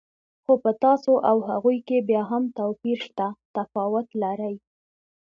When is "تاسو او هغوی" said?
0.83-1.77